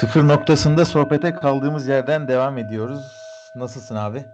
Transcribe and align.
Sıfır 0.00 0.28
noktasında 0.28 0.84
sohbete 0.84 1.34
kaldığımız 1.34 1.88
yerden 1.88 2.28
devam 2.28 2.58
ediyoruz. 2.58 3.00
Nasılsın 3.56 3.96
abi? 3.96 4.24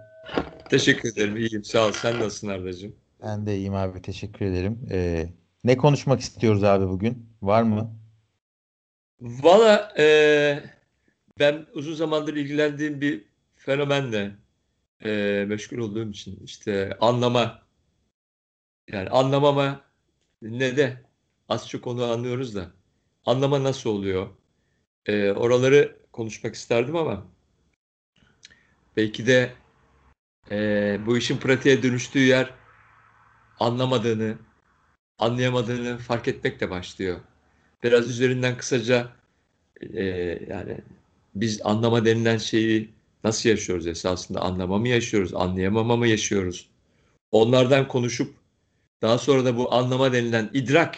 Teşekkür 0.69 1.09
ederim. 1.09 1.37
İyiyim. 1.37 1.63
Sağ 1.63 1.87
ol. 1.87 1.91
Sen 1.91 2.19
nasılsın 2.19 2.47
Arda'cığım? 2.47 2.95
Ben 3.23 3.45
de 3.45 3.57
iyiyim 3.57 3.75
abi. 3.75 4.01
Teşekkür 4.01 4.45
ederim. 4.45 4.87
Ee, 4.91 5.29
ne 5.63 5.77
konuşmak 5.77 6.19
istiyoruz 6.19 6.63
abi 6.63 6.87
bugün? 6.87 7.29
Var 7.41 7.63
mı? 7.63 7.91
Valla 9.21 9.93
e, 9.97 10.63
ben 11.39 11.65
uzun 11.73 11.93
zamandır 11.93 12.35
ilgilendiğim 12.35 13.01
bir 13.01 13.25
fenomenle 13.55 14.31
e, 15.05 15.45
meşgul 15.47 15.77
olduğum 15.77 16.09
için 16.09 16.39
işte 16.43 16.97
anlama 17.01 17.59
yani 18.91 19.09
anlamama 19.09 19.81
ne 20.41 20.77
de 20.77 21.01
az 21.49 21.69
çok 21.69 21.87
onu 21.87 22.03
anlıyoruz 22.03 22.55
da 22.55 22.71
anlama 23.25 23.63
nasıl 23.63 23.89
oluyor? 23.89 24.29
E, 25.05 25.31
oraları 25.31 25.95
konuşmak 26.11 26.55
isterdim 26.55 26.95
ama 26.95 27.25
belki 28.97 29.27
de 29.27 29.53
e, 30.51 30.99
bu 31.05 31.17
işin 31.17 31.37
pratiğe 31.37 31.83
dönüştüğü 31.83 32.25
yer 32.25 32.53
anlamadığını, 33.59 34.37
anlayamadığını 35.19 35.97
fark 35.97 36.27
etmekle 36.27 36.69
başlıyor. 36.69 37.19
Biraz 37.83 38.09
üzerinden 38.09 38.57
kısaca 38.57 39.11
e, 39.81 40.03
yani 40.49 40.77
biz 41.35 41.61
anlama 41.63 42.05
denilen 42.05 42.37
şeyi 42.37 42.89
nasıl 43.23 43.49
yaşıyoruz 43.49 43.87
esasında? 43.87 44.41
Anlama 44.41 44.77
mı 44.77 44.87
yaşıyoruz, 44.87 45.33
anlayamama 45.33 45.97
mı 45.97 46.07
yaşıyoruz? 46.07 46.69
Onlardan 47.31 47.87
konuşup 47.87 48.35
daha 49.01 49.17
sonra 49.17 49.45
da 49.45 49.57
bu 49.57 49.73
anlama 49.73 50.13
denilen 50.13 50.49
idrak 50.53 50.97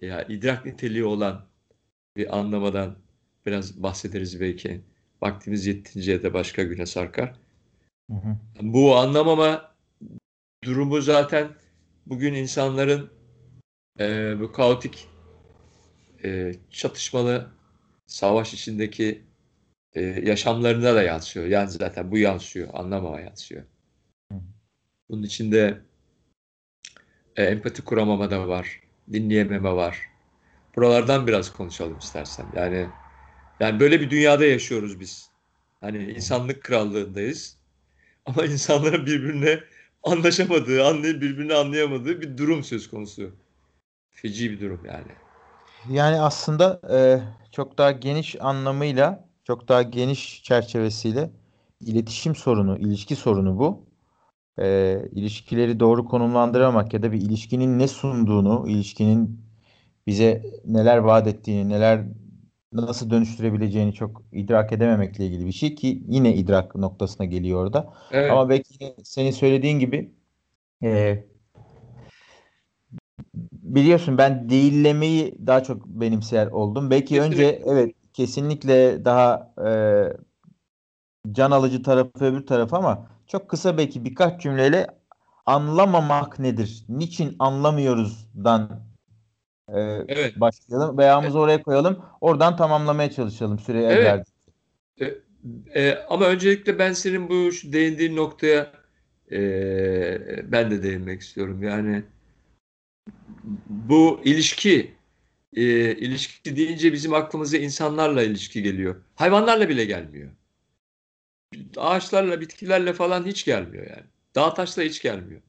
ya 0.00 0.22
idrak 0.22 0.66
niteliği 0.66 1.04
olan 1.04 1.44
bir 2.18 2.38
anlamadan 2.38 2.96
biraz 3.46 3.82
bahsederiz 3.82 4.40
belki. 4.40 4.80
Vaktimiz 5.22 5.66
yettiğince 5.66 6.22
de 6.22 6.34
başka 6.34 6.62
güne 6.62 6.86
sarkar. 6.86 7.34
Hı 8.10 8.16
hı. 8.16 8.36
Bu 8.62 8.96
anlamama 8.96 9.74
durumu 10.64 11.00
zaten 11.00 11.48
bugün 12.06 12.34
insanların 12.34 13.10
e, 14.00 14.36
bu 14.40 14.52
kaotik 14.52 15.08
e, 16.24 16.54
çatışmalı 16.70 17.50
savaş 18.06 18.54
içindeki 18.54 19.22
e, 19.94 20.00
yaşamlarına 20.02 20.94
da 20.94 21.02
yansıyor. 21.02 21.46
Yani 21.46 21.70
zaten 21.70 22.10
bu 22.10 22.18
yansıyor, 22.18 22.68
anlamama 22.72 23.20
yansıyor. 23.20 23.62
Bunun 25.10 25.22
içinde 25.22 25.80
e, 27.36 27.44
empati 27.44 27.82
kuramama 27.82 28.30
da 28.30 28.48
var, 28.48 28.80
dinleyememe 29.12 29.72
var. 29.72 30.17
Buralardan 30.76 31.26
biraz 31.26 31.52
konuşalım 31.52 31.98
istersen. 31.98 32.46
Yani 32.56 32.86
yani 33.60 33.80
böyle 33.80 34.00
bir 34.00 34.10
dünyada 34.10 34.44
yaşıyoruz 34.44 35.00
biz. 35.00 35.30
Hani 35.80 36.04
insanlık 36.12 36.62
krallığındayız. 36.62 37.58
Ama 38.26 38.44
insanların 38.46 39.06
birbirine 39.06 39.60
anlaşamadığı, 40.02 40.86
anlayıp 40.86 41.22
birbirini 41.22 41.54
anlayamadığı 41.54 42.20
bir 42.20 42.38
durum 42.38 42.64
söz 42.64 42.90
konusu. 42.90 43.30
Feci 44.10 44.50
bir 44.50 44.60
durum 44.60 44.84
yani. 44.86 45.12
Yani 45.90 46.20
aslında 46.20 46.80
e, 46.92 46.98
çok 47.52 47.78
daha 47.78 47.92
geniş 47.92 48.36
anlamıyla, 48.40 49.28
çok 49.44 49.68
daha 49.68 49.82
geniş 49.82 50.42
çerçevesiyle 50.42 51.30
iletişim 51.80 52.34
sorunu, 52.36 52.78
ilişki 52.78 53.16
sorunu 53.16 53.58
bu. 53.58 53.86
E, 54.58 54.98
ilişkileri 55.12 55.80
doğru 55.80 56.04
konumlandıramak 56.04 56.94
ya 56.94 57.02
da 57.02 57.12
bir 57.12 57.20
ilişkinin 57.20 57.78
ne 57.78 57.88
sunduğunu, 57.88 58.68
ilişkinin 58.68 59.40
bize 60.08 60.42
neler 60.64 60.96
vaat 60.96 61.26
ettiğini, 61.26 61.68
neler 61.68 62.04
nasıl 62.72 63.10
dönüştürebileceğini 63.10 63.92
çok 63.92 64.22
idrak 64.32 64.72
edememekle 64.72 65.26
ilgili 65.26 65.46
bir 65.46 65.52
şey 65.52 65.74
ki 65.74 66.02
yine 66.08 66.34
idrak 66.34 66.74
noktasına 66.76 67.26
geliyor 67.26 67.62
orada. 67.62 67.92
Evet. 68.10 68.30
Ama 68.30 68.48
belki 68.48 68.94
senin 69.04 69.30
söylediğin 69.30 69.78
gibi 69.78 70.12
e, 70.82 71.24
biliyorsun 73.52 74.18
ben 74.18 74.48
değillemeyi 74.48 75.34
daha 75.46 75.62
çok 75.62 75.86
benimseyer 75.86 76.46
oldum. 76.46 76.90
Belki 76.90 77.14
Kesinlikle. 77.14 77.46
önce 77.46 77.62
evet 77.66 77.94
kesinlikle 78.12 79.04
daha 79.04 79.54
e, 79.66 79.70
can 81.32 81.50
alıcı 81.50 81.82
tarafı 81.82 82.24
öbür 82.24 82.46
taraf 82.46 82.74
ama 82.74 83.06
çok 83.26 83.48
kısa 83.48 83.78
belki 83.78 84.04
birkaç 84.04 84.42
cümleyle 84.42 84.86
anlamamak 85.46 86.38
nedir? 86.38 86.84
Niçin 86.88 87.36
anlamıyoruzdan 87.38 88.87
e, 89.74 89.80
Evet. 90.08 90.40
başlayalım. 90.40 90.98
Ayağımızı 90.98 91.38
oraya 91.38 91.62
koyalım. 91.62 92.04
Oradan 92.20 92.56
tamamlamaya 92.56 93.10
çalışalım 93.10 93.58
süre 93.58 93.78
el 93.78 93.90
Evet. 93.90 94.04
verdi. 94.04 94.30
E, 95.74 95.94
ama 96.08 96.24
öncelikle 96.26 96.78
ben 96.78 96.92
senin 96.92 97.28
bu 97.28 97.52
şu 97.52 97.72
değindiğin 97.72 98.16
noktaya 98.16 98.72
e, 99.32 99.40
ben 100.52 100.70
de 100.70 100.82
değinmek 100.82 101.20
istiyorum. 101.20 101.62
Yani 101.62 102.02
bu 103.68 104.20
ilişki 104.24 104.94
e, 105.56 105.62
ilişki 105.94 106.56
deyince 106.56 106.92
bizim 106.92 107.14
aklımıza 107.14 107.56
insanlarla 107.56 108.22
ilişki 108.22 108.62
geliyor. 108.62 109.02
Hayvanlarla 109.14 109.68
bile 109.68 109.84
gelmiyor. 109.84 110.30
Ağaçlarla, 111.76 112.40
bitkilerle 112.40 112.92
falan 112.92 113.26
hiç 113.26 113.44
gelmiyor 113.44 113.86
yani. 113.90 114.06
Dağ 114.34 114.54
taşla 114.54 114.82
hiç 114.82 115.02
gelmiyor. 115.02 115.40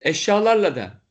Eşyalarla 0.00 0.76
da 0.76 1.02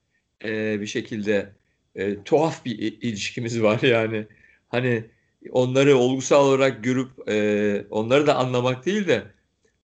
e, 0.43 0.81
bir 0.81 0.87
şekilde 0.87 1.53
e, 1.95 2.23
tuhaf 2.23 2.65
bir 2.65 2.79
ilişkimiz 2.79 3.61
var 3.61 3.81
yani. 3.81 4.27
Hani 4.67 5.05
onları 5.51 5.97
olgusal 5.97 6.45
olarak 6.45 6.83
görüp 6.83 7.29
e, 7.29 7.85
onları 7.89 8.27
da 8.27 8.35
anlamak 8.35 8.85
değil 8.85 9.07
de 9.07 9.23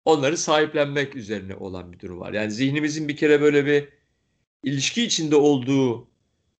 onları 0.05 0.37
sahiplenmek 0.37 1.15
üzerine 1.15 1.55
olan 1.55 1.91
bir 1.91 1.99
durum 1.99 2.19
var. 2.19 2.33
Yani 2.33 2.51
zihnimizin 2.51 3.07
bir 3.07 3.17
kere 3.17 3.41
böyle 3.41 3.65
bir 3.65 3.89
ilişki 4.63 5.03
içinde 5.03 5.35
olduğu 5.35 6.07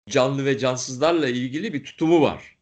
canlı 0.09 0.45
ve 0.45 0.57
cansızlarla 0.57 1.29
ilgili 1.29 1.73
bir 1.73 1.83
tutumu 1.83 2.21
var. 2.21 2.57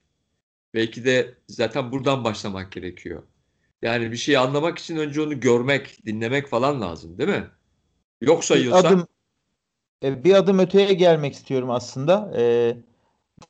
Belki 0.73 1.05
de 1.05 1.33
zaten 1.47 1.91
buradan 1.91 2.23
başlamak 2.23 2.71
gerekiyor. 2.71 3.23
Yani 3.81 4.11
bir 4.11 4.17
şeyi 4.17 4.39
anlamak 4.39 4.77
için 4.77 4.97
önce 4.97 5.21
onu 5.21 5.39
görmek, 5.39 6.05
dinlemek 6.05 6.47
falan 6.47 6.81
lazım, 6.81 7.17
değil 7.17 7.29
mi? 7.29 7.47
Yok 8.21 8.41
Bir 8.41 8.45
sayıyorsak 8.45 8.85
adım 8.85 9.07
e, 10.03 10.23
bir 10.23 10.33
adım 10.33 10.59
öteye 10.59 10.93
gelmek 10.93 11.33
istiyorum 11.33 11.71
aslında. 11.71 12.31
E, 12.37 12.73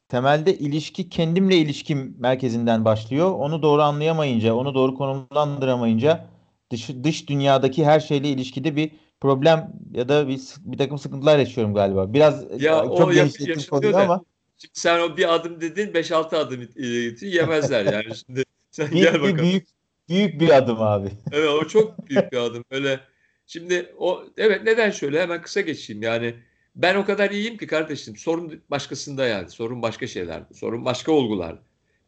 temelde 0.10 0.58
ilişki 0.58 1.10
kendimle 1.10 1.58
ilişkim 1.58 2.16
merkezinden 2.20 2.86
başlıyor. 2.86 3.32
Onu 3.32 3.62
doğru 3.62 3.82
anlayamayınca, 3.82 4.54
onu 4.54 4.76
doğru 4.76 4.96
konumlandıramayınca 4.96 6.28
dış, 6.72 6.90
dış 7.04 7.30
dünyadaki 7.30 7.86
her 7.86 8.00
şeyle 8.00 8.30
ilişkide 8.30 8.76
bir 8.76 8.92
problem 9.22 9.74
ya 9.92 10.10
da 10.10 10.28
bir, 10.28 10.42
bir 10.60 10.78
takım 10.78 10.98
sıkıntılar 10.98 11.40
yaşıyorum 11.40 11.74
galiba. 11.74 12.14
Biraz 12.14 12.62
Ya 12.62 12.74
e, 12.74 12.76
o 12.76 12.98
çok 12.98 13.14
genişlettim 13.14 13.64
konuyu 13.70 13.94
da 13.94 14.02
ama 14.02 14.22
şimdi 14.58 14.80
sen 14.80 15.00
o 15.00 15.18
bir 15.18 15.36
adım 15.36 15.62
dedin 15.62 15.94
5-6 15.94 16.38
adım 16.38 16.62
ileri 16.76 17.30
yemezler 17.30 17.86
yani 17.86 18.16
şimdi 18.26 18.44
sen 18.72 18.92
bir, 18.92 19.02
gel 19.02 19.14
bakalım. 19.14 19.38
büyük 19.38 19.68
büyük 20.10 20.42
bir 20.42 20.50
adım 20.50 20.82
abi. 20.82 21.10
Evet 21.32 21.50
o 21.50 21.68
çok 21.68 22.10
büyük 22.10 22.32
bir 22.32 22.38
adım. 22.38 22.64
Öyle 22.72 23.00
şimdi 23.48 23.94
o 23.98 24.24
evet 24.38 24.64
neden 24.64 24.92
şöyle 24.92 25.22
hemen 25.22 25.42
kısa 25.42 25.62
geçeyim 25.62 26.02
yani 26.02 26.36
ben 26.76 26.96
o 26.96 27.06
kadar 27.06 27.32
iyiyim 27.32 27.58
ki 27.58 27.68
kardeşim 27.68 28.18
sorun 28.18 28.62
başkasında 28.70 29.28
yani 29.28 29.50
sorun 29.50 29.82
başka 29.82 30.08
şeylerde 30.08 30.54
sorun 30.54 30.86
başka 30.86 31.12
olgular. 31.12 31.60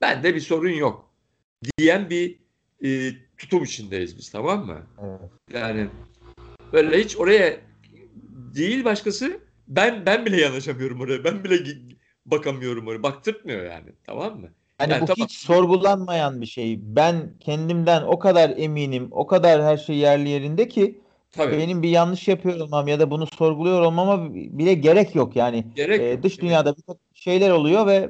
Bende 0.01 0.35
bir 0.35 0.39
sorun 0.39 0.69
yok 0.69 1.09
diyen 1.77 2.09
bir 2.09 2.39
e, 2.83 3.11
tutum 3.38 3.63
içindeyiz 3.63 4.17
biz 4.17 4.29
tamam 4.29 4.66
mı? 4.66 4.88
Evet. 5.01 5.31
Yani 5.53 5.88
böyle 6.73 7.00
hiç 7.00 7.17
oraya 7.17 7.57
değil 8.56 8.83
başkası 8.83 9.39
ben 9.67 10.06
ben 10.06 10.25
bile 10.25 10.41
yanaşamıyorum 10.41 11.01
oraya 11.01 11.23
ben 11.23 11.44
bile 11.44 11.77
bakamıyorum 12.25 12.88
oraya 12.88 13.03
baktırtmıyor 13.03 13.63
yani 13.63 13.89
tamam 14.03 14.39
mı? 14.39 14.50
Yani 14.80 14.92
Yani 14.92 15.01
bu 15.01 15.06
tamam. 15.06 15.27
hiç 15.27 15.38
sorgulanmayan 15.38 16.42
bir 16.42 16.45
şey. 16.45 16.80
Ben 16.81 17.33
kendimden 17.39 18.01
o 18.01 18.19
kadar 18.19 18.53
eminim, 18.57 19.07
o 19.12 19.27
kadar 19.27 19.63
her 19.63 19.77
şey 19.77 19.95
yerli 19.95 20.30
yerinde 20.30 20.68
ki 20.68 21.00
Tabii 21.31 21.58
benim 21.58 21.84
bir 21.84 21.90
yanlış 21.90 22.28
yapıyor 22.28 22.60
olmam 22.60 22.88
ya 22.88 23.00
da 23.00 23.12
bunu 23.12 23.28
sorguluyor 23.28 23.81
olmama 23.81 24.34
bile 24.34 24.74
gerek 24.74 25.16
yok. 25.16 25.36
Yani 25.36 25.66
gerek 25.76 26.02
e, 26.02 26.06
yok. 26.06 26.24
dış 26.24 26.42
dünyada 26.42 26.76
bir 26.78 26.84
şeyler 27.14 27.50
oluyor 27.50 27.88
ve 27.88 28.08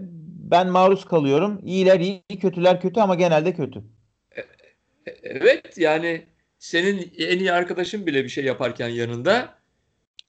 ben 0.52 0.68
maruz 0.68 1.06
kalıyorum. 1.06 1.62
İyiler 1.66 2.00
iyi, 2.00 2.24
kötüler 2.42 2.82
kötü 2.82 3.00
ama 3.00 3.16
genelde 3.16 3.54
kötü. 3.54 3.84
E- 4.38 5.12
Evet 5.24 5.78
yani 5.78 6.26
senin 6.60 7.12
en 7.18 7.40
iyi 7.40 7.52
arkadaşın 7.52 8.08
bile 8.08 8.24
bir 8.24 8.30
şey 8.30 8.46
yaparken 8.46 8.90
yanında 8.90 9.60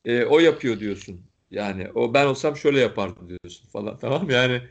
e, 0.05 0.25
o 0.25 0.39
yapıyor 0.41 0.81
diyorsun. 0.81 1.21
Yani 1.51 1.89
o 1.95 2.15
ben 2.15 2.27
olsam 2.27 2.57
şöyle 2.57 2.81
yapardım 2.81 3.29
diyorsun 3.29 3.69
falan 3.69 3.99
tamam? 4.01 4.31
Yani 4.31 4.63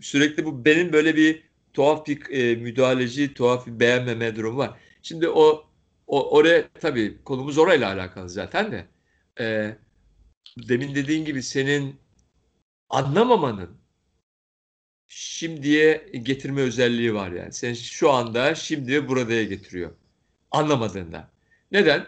sürekli 0.00 0.44
bu 0.44 0.64
benim 0.64 0.92
böyle 0.92 1.16
bir 1.16 1.42
tuhaf 1.74 2.06
bir 2.06 2.30
e, 2.30 2.56
müdahaleci, 2.56 3.34
tuhaf 3.34 3.66
bir 3.66 3.80
beğenmeme 3.80 4.36
durumu 4.36 4.58
var. 4.58 4.80
Şimdi 5.02 5.28
o, 5.28 5.64
o 6.06 6.36
oraya 6.36 6.68
tabii 6.68 7.18
konumuz 7.24 7.58
orayla 7.58 7.92
alakalı 7.92 8.28
zaten 8.28 8.72
de. 8.72 8.86
E, 9.40 9.76
demin 10.58 10.94
dediğin 10.94 11.24
gibi 11.24 11.42
senin 11.42 11.96
anlamamanın 12.90 13.70
şimdiye 15.06 16.10
getirme 16.22 16.60
özelliği 16.60 17.14
var 17.14 17.32
yani. 17.32 17.52
Sen 17.52 17.74
şu 17.74 18.10
anda 18.10 18.54
şimdi 18.54 19.08
buradaya 19.08 19.44
getiriyor. 19.44 19.90
Anlamadığında. 20.50 21.30
Neden? 21.72 22.06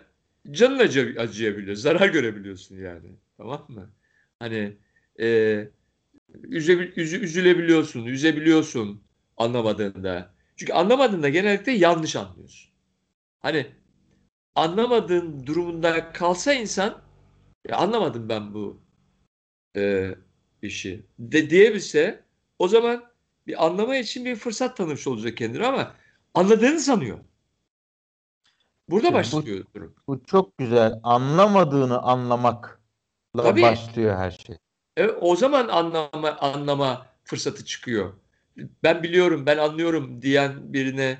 Canın 0.50 0.78
acı, 0.78 1.16
acıyabiliyor. 1.18 1.76
Zarar 1.76 2.08
görebiliyorsun 2.08 2.76
yani. 2.76 3.08
Tamam 3.36 3.66
mı? 3.68 3.90
Hani 4.38 4.76
e, 5.20 5.68
üze, 6.42 6.72
üzü, 6.72 7.20
üzülebiliyorsun, 7.20 8.06
üzebiliyorsun 8.06 9.02
anlamadığında. 9.36 10.34
Çünkü 10.56 10.72
anlamadığında 10.72 11.28
genellikle 11.28 11.72
yanlış 11.72 12.16
anlıyorsun. 12.16 12.70
Hani 13.40 13.66
anlamadığın 14.56 15.46
durumunda 15.46 16.12
kalsa 16.12 16.52
insan 16.52 17.02
ya 17.68 17.76
anlamadım 17.76 18.28
ben 18.28 18.54
bu 18.54 18.80
e, 19.76 20.14
işi 20.62 21.06
de 21.18 21.50
diyebilse 21.50 22.24
o 22.58 22.68
zaman 22.68 23.04
bir 23.46 23.66
anlama 23.66 23.96
için 23.96 24.24
bir 24.24 24.36
fırsat 24.36 24.76
tanımış 24.76 25.06
olacak 25.06 25.36
kendine 25.36 25.66
ama 25.66 25.94
anladığını 26.34 26.80
sanıyor. 26.80 27.18
Burada 28.88 29.12
başlıyor 29.12 29.64
bu, 29.68 29.74
durum. 29.74 29.94
Bu 30.08 30.24
çok 30.24 30.58
güzel. 30.58 31.00
Anlamadığını 31.02 32.02
anlamakla 32.02 33.42
Tabii. 33.42 33.62
başlıyor 33.62 34.16
her 34.16 34.30
şey. 34.30 34.56
Evet, 34.96 35.14
o 35.20 35.36
zaman 35.36 35.68
anlama 35.68 36.30
anlama 36.30 37.06
fırsatı 37.24 37.64
çıkıyor. 37.64 38.14
Ben 38.82 39.02
biliyorum, 39.02 39.46
ben 39.46 39.58
anlıyorum 39.58 40.22
diyen 40.22 40.72
birine 40.72 41.18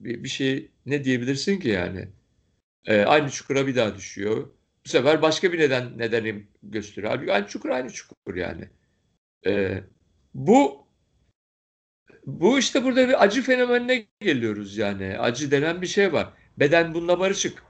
bir, 0.00 0.24
bir 0.24 0.28
şey 0.28 0.70
ne 0.86 1.04
diyebilirsin 1.04 1.60
ki 1.60 1.68
yani? 1.68 2.08
Ee, 2.86 3.02
aynı 3.02 3.30
çukura 3.30 3.66
bir 3.66 3.76
daha 3.76 3.96
düşüyor. 3.96 4.50
Bu 4.86 4.88
sefer 4.88 5.22
başka 5.22 5.52
bir 5.52 5.58
neden 5.58 5.98
nedenim 5.98 6.48
gösteriyor. 6.62 7.12
Halbuki 7.12 7.32
aynı 7.32 7.46
çukur 7.46 7.70
aynı 7.70 7.90
çukur 7.90 8.34
yani. 8.34 8.68
Ee, 9.46 9.84
bu 10.34 10.86
bu 12.26 12.58
işte 12.58 12.84
burada 12.84 13.08
bir 13.08 13.24
acı 13.24 13.42
fenomenine 13.42 14.06
geliyoruz 14.20 14.76
yani. 14.76 15.18
Acı 15.18 15.50
denen 15.50 15.82
bir 15.82 15.86
şey 15.86 16.12
var. 16.12 16.32
Beden 16.58 16.94
bununla 16.94 17.20
barışık. 17.20 17.62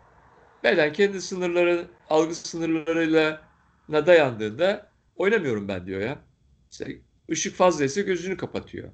Beden 0.64 0.92
kendi 0.92 1.20
sınırları, 1.22 1.86
algı 2.10 2.34
sınırlarıyla 2.34 3.42
dayandığında 3.92 4.90
oynamıyorum 5.16 5.68
ben 5.68 5.86
diyor 5.86 6.00
ya. 6.00 6.18
İşte 6.70 6.98
ışık 7.30 7.54
fazlaysa 7.54 8.00
gözünü 8.00 8.36
kapatıyor. 8.36 8.90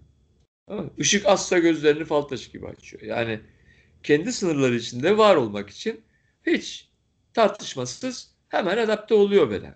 Işık 0.98 1.26
azsa 1.26 1.58
gözlerini 1.58 2.04
fal 2.04 2.22
taşı 2.22 2.52
gibi 2.52 2.66
açıyor. 2.66 3.02
Yani 3.02 3.40
kendi 4.02 4.32
sınırları 4.32 4.74
içinde 4.74 5.18
var 5.18 5.36
olmak 5.36 5.70
için 5.70 6.00
hiç 6.46 6.88
tartışmasız 7.34 8.30
hemen 8.48 8.78
adapte 8.78 9.14
oluyor 9.14 9.50
beden. 9.50 9.74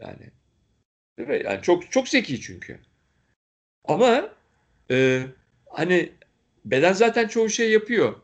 Yani, 0.00 0.30
yani 1.44 1.62
çok 1.62 1.92
çok 1.92 2.08
zeki 2.08 2.40
çünkü. 2.40 2.80
Ama 3.84 4.30
e, 4.90 5.26
hani 5.68 6.12
beden 6.64 6.92
zaten 6.92 7.28
çoğu 7.28 7.50
şey 7.50 7.70
yapıyor. 7.70 8.14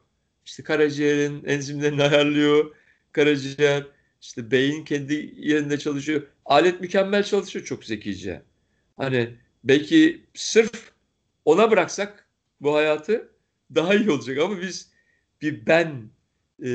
İşte 0.45 0.63
karaciğerin 0.63 1.45
enzimlerini 1.45 2.03
ayarlıyor. 2.03 2.75
Karaciğer, 3.13 3.87
işte 4.21 4.51
beyin 4.51 4.85
kendi 4.85 5.33
yerinde 5.37 5.79
çalışıyor. 5.79 6.23
Alet 6.45 6.81
mükemmel 6.81 7.25
çalışıyor 7.25 7.65
çok 7.65 7.85
zekice. 7.85 8.43
Hani 8.97 9.37
belki 9.65 10.25
sırf 10.35 10.93
ona 11.45 11.71
bıraksak 11.71 12.29
bu 12.61 12.75
hayatı 12.75 13.33
daha 13.75 13.95
iyi 13.95 14.11
olacak 14.11 14.39
ama 14.39 14.61
biz 14.61 14.91
bir 15.43 15.67
ben 15.67 16.11
e, 16.65 16.71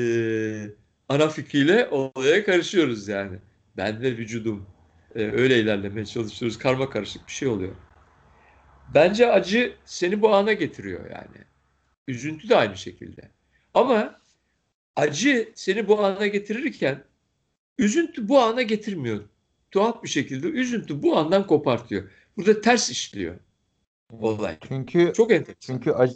ana 1.08 1.28
fikriyle 1.28 1.88
olaya 1.88 2.44
karışıyoruz 2.44 3.08
yani. 3.08 3.38
Ben 3.76 4.02
ve 4.02 4.16
vücudum 4.16 4.66
e, 5.14 5.22
öyle 5.22 5.60
ilerlemeye 5.60 6.06
çalışıyoruz. 6.06 6.58
Karma 6.58 6.90
karışık 6.90 7.26
bir 7.26 7.32
şey 7.32 7.48
oluyor. 7.48 7.74
Bence 8.94 9.32
acı 9.32 9.76
seni 9.84 10.22
bu 10.22 10.34
ana 10.34 10.52
getiriyor 10.52 11.10
yani. 11.10 11.44
Üzüntü 12.08 12.48
de 12.48 12.56
aynı 12.56 12.76
şekilde. 12.76 13.30
Ama 13.74 14.20
acı 14.96 15.52
seni 15.54 15.88
bu 15.88 16.04
ana 16.04 16.26
getirirken 16.26 17.04
üzüntü 17.78 18.28
bu 18.28 18.40
ana 18.40 18.62
getirmiyor. 18.62 19.20
Tuhaf 19.70 20.02
bir 20.02 20.08
şekilde 20.08 20.46
üzüntü 20.46 21.02
bu 21.02 21.16
andan 21.16 21.46
kopartıyor. 21.46 22.10
Burada 22.36 22.60
ters 22.60 22.90
işliyor 22.90 23.34
olay. 24.10 24.56
Çünkü 24.68 25.12
çok 25.16 25.32
enteresan. 25.32 25.56
Çünkü 25.60 25.90
acı, 25.90 26.14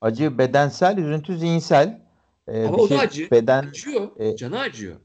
acı 0.00 0.38
bedensel, 0.38 0.98
üzüntü 0.98 1.38
zihinsel. 1.38 2.09
Ee, 2.50 2.66
ama 2.66 2.76
o 2.76 2.88
şey, 2.88 2.98
da 2.98 3.02
acı. 3.02 3.30
Beden, 3.30 3.66
acıyor. 3.66 4.08
E, 4.16 4.36
canı 4.36 4.58
acıyor. 4.58 4.96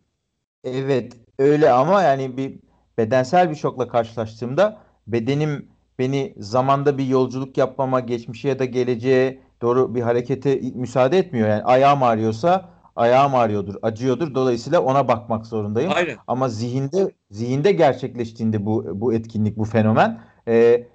Evet 0.64 1.14
öyle 1.40 1.72
ama 1.72 2.02
yani 2.02 2.38
bir 2.38 2.60
bedensel 2.98 3.50
bir 3.50 3.56
şokla 3.56 3.88
karşılaştığımda 3.88 4.78
bedenim 5.08 5.68
beni 6.00 6.36
zamanda 6.38 6.98
bir 6.98 7.06
yolculuk 7.06 7.58
yapmama, 7.58 8.00
geçmişe 8.00 8.48
ya 8.48 8.60
da 8.60 8.66
geleceğe 8.66 9.40
doğru 9.62 9.96
bir 9.96 10.02
harekete 10.02 10.62
müsaade 10.76 11.18
etmiyor. 11.18 11.50
Yani 11.50 11.64
ayağım 11.64 12.04
ağrıyorsa 12.04 12.70
ayağım 12.96 13.36
ağrıyordur, 13.36 13.76
acıyordur. 13.82 14.36
Dolayısıyla 14.36 14.82
ona 14.82 15.08
bakmak 15.08 15.46
zorundayım. 15.46 15.92
Aynen. 15.96 16.18
Ama 16.28 16.50
zihinde 16.50 17.12
zihinde 17.32 17.72
gerçekleştiğinde 17.72 18.66
bu 18.66 19.02
bu 19.02 19.14
etkinlik, 19.14 19.58
bu 19.58 19.66
fenomen 19.66 20.22
e, 20.48 20.88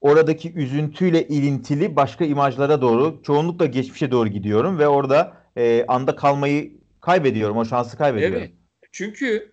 oradaki 0.00 0.52
üzüntüyle 0.52 1.28
ilintili 1.28 1.96
başka 1.96 2.24
imajlara 2.24 2.80
doğru, 2.80 3.22
çoğunlukla 3.22 3.66
geçmişe 3.66 4.10
doğru 4.10 4.28
gidiyorum 4.28 4.78
ve 4.78 4.88
orada 4.88 5.32
e, 5.58 5.84
anda 5.88 6.16
kalmayı 6.16 6.72
kaybediyorum, 7.00 7.56
o 7.56 7.64
şansı 7.64 7.98
kaybediyorum. 7.98 8.38
Evet. 8.38 8.52
Çünkü 8.92 9.52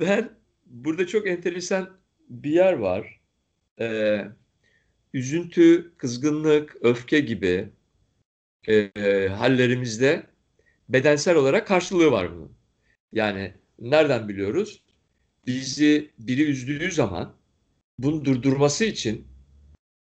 ben 0.00 0.30
burada 0.66 1.06
çok 1.06 1.26
enteresan 1.26 1.90
bir 2.28 2.50
yer 2.50 2.72
var. 2.72 3.20
Ee, 3.80 4.24
üzüntü, 5.14 5.92
kızgınlık, 5.96 6.76
öfke 6.80 7.20
gibi 7.20 7.68
e, 8.68 9.28
hallerimizde 9.28 10.26
bedensel 10.88 11.36
olarak 11.36 11.66
karşılığı 11.66 12.12
var 12.12 12.32
bunun. 12.32 12.52
Yani 13.12 13.54
nereden 13.78 14.28
biliyoruz? 14.28 14.84
Bizi 15.46 16.10
biri 16.18 16.44
üzdüğü 16.44 16.92
zaman 16.92 17.36
bunu 17.98 18.24
durdurması 18.24 18.84
için 18.84 19.26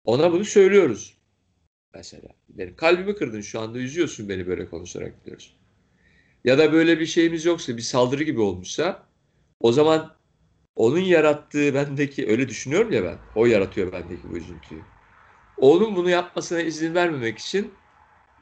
ona 0.04 0.32
bunu 0.32 0.44
söylüyoruz. 0.44 1.19
Mesela 1.94 2.28
benim 2.48 2.76
kalbimi 2.76 3.14
kırdın 3.16 3.40
şu 3.40 3.60
anda 3.60 3.78
üzüyorsun 3.78 4.28
beni 4.28 4.46
böyle 4.46 4.66
konuşarak 4.70 5.24
diyoruz. 5.26 5.56
Ya 6.44 6.58
da 6.58 6.72
böyle 6.72 7.00
bir 7.00 7.06
şeyimiz 7.06 7.44
yoksa 7.44 7.76
bir 7.76 7.82
saldırı 7.82 8.22
gibi 8.24 8.40
olmuşsa 8.40 9.06
o 9.60 9.72
zaman 9.72 10.16
onun 10.76 10.98
yarattığı 11.00 11.74
bendeki 11.74 12.28
öyle 12.28 12.48
düşünüyorum 12.48 12.92
ya 12.92 13.04
ben. 13.04 13.18
O 13.34 13.46
yaratıyor 13.46 13.92
bendeki 13.92 14.30
bu 14.30 14.36
üzüntüyü. 14.36 14.80
Onun 15.56 15.96
bunu 15.96 16.10
yapmasına 16.10 16.60
izin 16.60 16.94
vermemek 16.94 17.38
için 17.38 17.74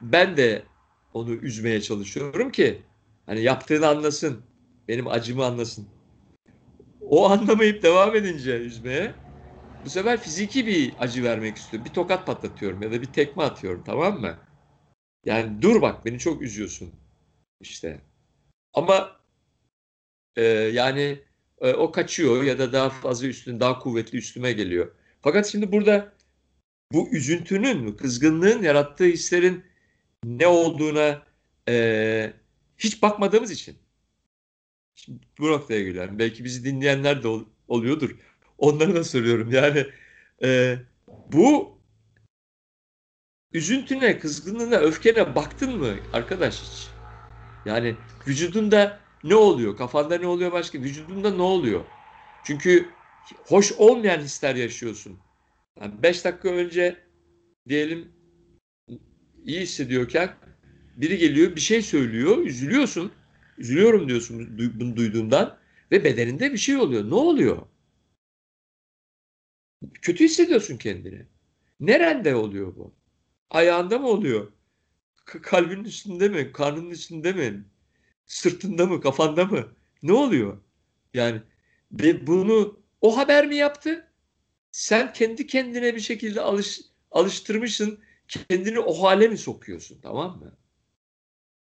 ben 0.01 0.37
de 0.37 0.63
onu 1.13 1.33
üzmeye 1.33 1.81
çalışıyorum 1.81 2.51
ki 2.51 2.81
hani 3.25 3.41
yaptığını 3.41 3.87
anlasın. 3.87 4.41
Benim 4.87 5.07
acımı 5.07 5.45
anlasın. 5.45 5.87
O 6.99 7.29
anlamayıp 7.29 7.83
devam 7.83 8.15
edince 8.15 8.51
üzmeye 8.57 9.15
bu 9.85 9.89
sefer 9.89 10.21
fiziki 10.21 10.67
bir 10.67 10.93
acı 10.99 11.23
vermek 11.23 11.57
istiyorum. 11.57 11.85
Bir 11.85 11.93
tokat 11.93 12.25
patlatıyorum 12.25 12.81
ya 12.81 12.91
da 12.91 13.01
bir 13.01 13.13
tekme 13.13 13.43
atıyorum 13.43 13.83
tamam 13.83 14.21
mı? 14.21 14.39
Yani 15.25 15.61
dur 15.61 15.81
bak 15.81 16.05
beni 16.05 16.19
çok 16.19 16.41
üzüyorsun 16.41 16.91
işte. 17.59 18.01
Ama 18.73 19.19
e, 20.35 20.43
yani 20.43 21.19
e, 21.61 21.73
o 21.73 21.91
kaçıyor 21.91 22.43
ya 22.43 22.59
da 22.59 22.73
daha 22.73 22.89
fazla 22.89 23.27
üstün, 23.27 23.59
daha 23.59 23.79
kuvvetli 23.79 24.17
üstüme 24.17 24.51
geliyor. 24.51 24.91
Fakat 25.21 25.47
şimdi 25.47 25.71
burada 25.71 26.13
bu 26.91 27.09
üzüntünün, 27.11 27.91
kızgınlığın 27.91 28.63
yarattığı 28.63 29.05
hislerin 29.05 29.63
ne 30.25 30.47
olduğuna 30.47 31.23
e, 31.69 32.33
hiç 32.77 33.01
bakmadığımız 33.01 33.51
için. 33.51 33.77
Şimdi 34.95 35.19
bu 35.39 35.47
noktaya 35.51 35.83
geliyorum. 35.83 36.19
Belki 36.19 36.43
bizi 36.43 36.65
dinleyenler 36.65 37.23
de 37.23 37.27
ol, 37.27 37.45
oluyordur. 37.67 38.15
Onları 38.59 38.95
da 38.95 39.03
soruyorum. 39.03 39.51
Yani 39.51 39.85
e, 40.43 40.77
bu 41.31 41.77
üzüntüne, 43.53 44.19
kızgınlığına, 44.19 44.75
öfkene 44.75 45.35
baktın 45.35 45.77
mı 45.77 45.95
arkadaş 46.13 46.61
hiç? 46.61 46.87
Yani 47.65 47.95
vücudunda 48.27 48.99
ne 49.23 49.35
oluyor? 49.35 49.77
Kafanda 49.77 50.17
ne 50.17 50.27
oluyor 50.27 50.51
başka? 50.51 50.79
Vücudunda 50.79 51.31
ne 51.31 51.41
oluyor? 51.41 51.85
Çünkü 52.43 52.89
hoş 53.45 53.71
olmayan 53.71 54.19
hisler 54.19 54.55
yaşıyorsun. 54.55 55.19
Yani 55.81 56.03
beş 56.03 56.25
dakika 56.25 56.49
önce 56.49 56.97
diyelim 57.67 58.11
iyi 59.45 59.61
hissediyorken 59.61 60.29
biri 60.97 61.17
geliyor 61.17 61.55
bir 61.55 61.61
şey 61.61 61.81
söylüyor, 61.81 62.37
üzülüyorsun. 62.37 63.11
Üzülüyorum 63.57 64.07
diyorsun 64.07 64.57
bunu 64.79 64.95
duyduğundan 64.95 65.57
ve 65.91 66.03
bedeninde 66.03 66.53
bir 66.53 66.57
şey 66.57 66.77
oluyor. 66.77 67.09
Ne 67.09 67.15
oluyor? 67.15 67.57
Kötü 70.01 70.23
hissediyorsun 70.25 70.77
kendini. 70.77 71.25
Nerende 71.79 72.35
oluyor 72.35 72.75
bu? 72.75 72.95
Ayağında 73.49 73.99
mı 73.99 74.07
oluyor? 74.07 74.51
K- 75.25 75.41
kalbinin 75.41 75.83
üstünde 75.83 76.29
mi? 76.29 76.51
Karnının 76.53 76.91
üstünde 76.91 77.33
mi? 77.33 77.65
Sırtında 78.27 78.85
mı? 78.85 79.01
Kafanda 79.01 79.45
mı? 79.45 79.73
Ne 80.03 80.13
oluyor? 80.13 80.61
Yani 81.15 81.41
ve 81.93 82.27
bunu 82.27 82.79
o 83.01 83.17
haber 83.17 83.47
mi 83.47 83.55
yaptı? 83.55 84.07
Sen 84.71 85.13
kendi 85.13 85.47
kendine 85.47 85.95
bir 85.95 86.01
şekilde 86.01 86.41
alış 86.41 86.81
alıştırmışsın 87.11 87.99
kendini 88.27 88.79
o 88.79 89.03
hale 89.03 89.27
mi 89.27 89.39
sokuyorsun 89.39 89.99
tamam 90.03 90.39
mı? 90.39 90.57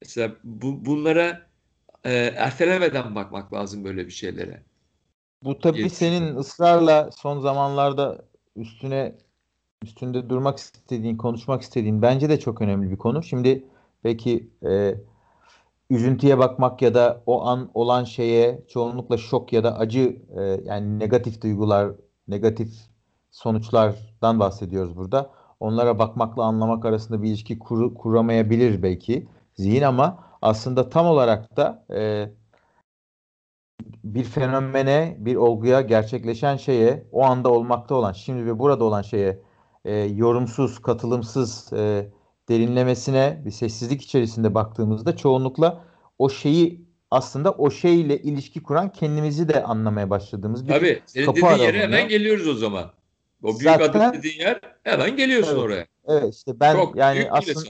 Mesela 0.02 0.38
bu, 0.44 0.86
bunlara 0.86 1.50
e, 2.04 2.12
ertelemeden 2.38 3.16
bakmak 3.16 3.54
lazım 3.54 3.84
böyle 3.86 4.08
bir 4.08 4.12
şeylere. 4.12 4.64
Bu 5.44 5.60
tabii 5.60 5.80
Yetişiyor. 5.82 6.12
senin 6.12 6.36
ısrarla 6.36 7.10
son 7.12 7.40
zamanlarda 7.40 8.26
üstüne 8.56 9.16
üstünde 9.84 10.30
durmak 10.30 10.58
istediğin, 10.58 11.18
konuşmak 11.18 11.62
istediğin 11.62 12.02
bence 12.02 12.30
de 12.30 12.40
çok 12.40 12.62
önemli 12.62 12.92
bir 12.92 12.98
konu. 12.98 13.24
Şimdi 13.24 13.66
belki 14.04 14.50
e, 14.70 14.96
üzüntüye 15.90 16.38
bakmak 16.38 16.82
ya 16.82 16.94
da 16.94 17.24
o 17.26 17.46
an 17.46 17.72
olan 17.74 18.04
şeye 18.04 18.66
çoğunlukla 18.68 19.18
şok 19.18 19.54
ya 19.54 19.64
da 19.64 19.78
acı 19.78 20.22
e, 20.38 20.42
yani 20.66 21.00
negatif 21.00 21.42
duygular, 21.42 21.92
negatif 22.28 22.70
sonuçlardan 23.32 24.40
bahsediyoruz 24.40 24.96
burada. 24.96 25.32
Onlara 25.60 26.00
bakmakla 26.00 26.44
anlamak 26.44 26.86
arasında 26.86 27.22
bir 27.24 27.30
ilişki 27.30 27.60
kuru- 27.60 27.94
kuramayabilir 27.94 28.84
belki 28.84 29.28
zihin 29.56 29.82
ama 29.82 30.24
aslında 30.42 30.90
tam 30.90 31.06
olarak 31.06 31.58
da 31.58 31.86
e, 31.94 32.30
bir 34.16 34.24
fenomene, 34.24 35.16
bir 35.20 35.36
olguya, 35.36 35.82
gerçekleşen 35.82 36.58
şeye, 36.58 37.08
o 37.12 37.24
anda 37.24 37.50
olmakta 37.50 37.96
olan, 37.96 38.12
şimdi 38.12 38.46
ve 38.46 38.60
burada 38.60 38.84
olan 38.84 39.02
şeye 39.02 39.42
e, 39.86 39.96
yorumsuz, 39.96 40.82
katılımsız 40.82 41.74
e, 41.74 42.10
derinlemesine 42.50 43.42
bir 43.46 43.52
sessizlik 43.52 44.02
içerisinde 44.02 44.54
baktığımızda 44.56 45.18
çoğunlukla 45.18 45.84
o 46.20 46.30
şeyi 46.30 46.90
aslında 47.12 47.52
o 47.52 47.72
şeyle 47.72 48.22
ilişki 48.22 48.64
kuran 48.64 48.92
kendimizi 48.92 49.50
de 49.50 49.64
anlamaya 49.64 50.10
başladığımız 50.10 50.68
bir 50.68 50.74
Tabii 50.74 51.02
senin 51.06 51.26
kapı 51.26 51.42
dediğin 51.42 51.60
yere 51.60 51.80
hemen 51.80 52.08
geliyoruz 52.08 52.48
o 52.48 52.54
zaman. 52.54 52.92
O 53.44 53.48
büyük 53.48 53.62
Zaten- 53.62 54.00
adım 54.00 54.20
dediğin 54.20 54.40
yer 54.40 54.62
hemen 54.84 55.18
geliyorsun 55.18 55.52
Evet. 55.54 55.64
oraya. 55.64 55.86
Evet 56.08 56.36
işte 56.36 56.60
ben 56.60 56.76
Çok 56.76 56.96
yani 56.96 57.28
aslında 57.32 57.70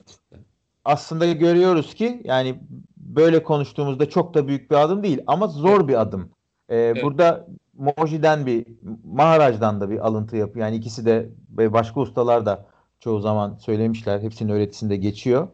aslında 0.85 1.25
görüyoruz 1.25 1.93
ki 1.93 2.21
yani 2.23 2.59
böyle 3.09 3.43
konuştuğumuzda 3.43 4.09
çok 4.09 4.33
da 4.33 4.47
büyük 4.47 4.71
bir 4.71 4.75
adım 4.75 5.03
değil 5.03 5.21
ama 5.27 5.47
zor 5.47 5.87
bir 5.87 6.01
adım. 6.01 6.29
Ee, 6.71 6.93
Burada 7.03 7.47
Moji'den 7.73 8.45
bir 8.45 8.65
Maharaj'dan 9.03 9.81
da 9.81 9.89
bir 9.89 10.07
alıntı 10.07 10.37
yapıyor. 10.37 10.65
Yani 10.65 10.75
ikisi 10.75 11.05
de 11.05 11.29
ve 11.57 11.73
başka 11.73 11.99
ustalar 11.99 12.45
da 12.45 12.65
çoğu 12.99 13.19
zaman 13.19 13.55
söylemişler. 13.55 14.19
Hepsinin 14.19 14.53
öğretisinde 14.53 14.95
geçiyor. 14.95 15.47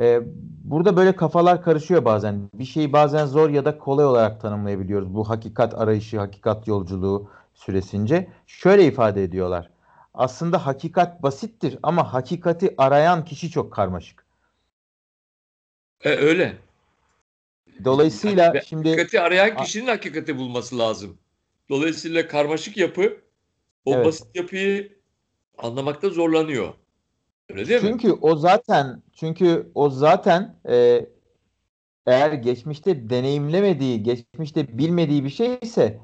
Ee, 0.00 0.20
burada 0.64 0.96
böyle 0.96 1.16
kafalar 1.16 1.62
karışıyor 1.62 2.04
bazen. 2.04 2.50
Bir 2.54 2.64
şeyi 2.64 2.92
bazen 2.92 3.26
zor 3.26 3.50
ya 3.50 3.64
da 3.64 3.78
kolay 3.78 4.04
olarak 4.04 4.40
tanımlayabiliyoruz. 4.40 5.14
Bu 5.14 5.28
hakikat 5.28 5.74
arayışı, 5.74 6.18
hakikat 6.18 6.68
yolculuğu 6.68 7.30
süresince. 7.54 8.28
Şöyle 8.46 8.86
ifade 8.86 9.24
ediyorlar. 9.24 9.70
Aslında 10.14 10.66
hakikat 10.66 11.22
basittir 11.22 11.78
ama 11.82 12.12
hakikati 12.12 12.74
arayan 12.78 13.24
kişi 13.24 13.50
çok 13.50 13.72
karmaşık. 13.72 14.26
E, 16.04 16.10
öyle. 16.10 16.56
Dolayısıyla 17.84 18.44
Yani 18.44 18.60
şimdi 18.66 18.88
hakikati 18.88 19.20
arayan 19.20 19.56
kişinin 19.56 19.86
hakikati 19.86 20.36
bulması 20.36 20.78
lazım. 20.78 21.18
Dolayısıyla 21.70 22.28
karmaşık 22.28 22.76
yapı 22.76 23.20
o 23.84 23.94
Evet. 23.94 24.06
basit 24.06 24.36
yapıyı 24.36 24.98
anlamakta 25.58 26.10
zorlanıyor. 26.10 26.74
Öyle 27.50 27.68
değil 27.68 27.82
mi? 27.82 27.88
çünkü 27.88 28.12
o 28.12 28.36
zaten 28.36 29.02
çünkü 29.12 29.70
o 29.74 29.90
zaten 29.90 30.60
e, 30.68 31.06
eğer 32.06 32.32
geçmişte 32.32 33.10
deneyimlemediği, 33.10 34.02
geçmişte 34.02 34.78
bilmediği 34.78 35.24
bir 35.24 35.30
şeyse 35.30 36.00